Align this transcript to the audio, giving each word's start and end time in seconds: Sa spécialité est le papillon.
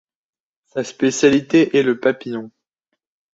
Sa 0.65 0.83
spécialité 0.83 1.77
est 1.77 1.83
le 1.83 1.99
papillon. 1.99 2.49